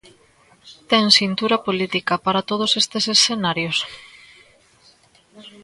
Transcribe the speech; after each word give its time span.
Ten 0.89 1.05
cintura 1.19 1.57
política 1.67 2.13
para 2.25 2.45
todos 2.49 2.71
estes 2.81 3.03
escenarios? 3.15 3.77